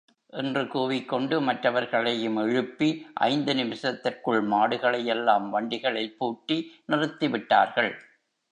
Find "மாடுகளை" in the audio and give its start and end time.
4.47-5.01